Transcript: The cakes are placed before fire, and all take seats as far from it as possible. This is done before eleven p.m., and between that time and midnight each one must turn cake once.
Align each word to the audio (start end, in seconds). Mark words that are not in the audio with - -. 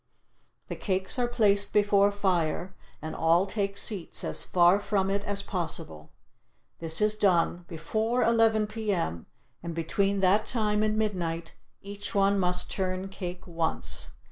The 0.67 0.75
cakes 0.75 1.19
are 1.19 1.27
placed 1.27 1.73
before 1.73 2.11
fire, 2.11 2.73
and 3.03 3.15
all 3.15 3.45
take 3.45 3.77
seats 3.77 4.23
as 4.23 4.41
far 4.41 4.79
from 4.79 5.11
it 5.11 5.23
as 5.25 5.43
possible. 5.43 6.09
This 6.79 7.01
is 7.01 7.15
done 7.15 7.65
before 7.67 8.23
eleven 8.23 8.65
p.m., 8.65 9.27
and 9.61 9.75
between 9.75 10.19
that 10.21 10.47
time 10.47 10.81
and 10.81 10.97
midnight 10.97 11.53
each 11.83 12.15
one 12.15 12.39
must 12.39 12.71
turn 12.71 13.09
cake 13.09 13.45
once. 13.45 14.09